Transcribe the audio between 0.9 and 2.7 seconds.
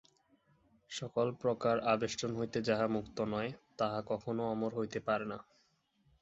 সকল প্রকার আবেষ্টন হইতে